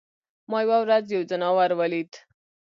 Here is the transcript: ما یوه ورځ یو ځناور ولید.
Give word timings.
ما 0.49 0.59
یوه 0.63 0.77
ورځ 0.83 1.05
یو 1.09 1.21
ځناور 1.29 1.71
ولید. 1.75 2.11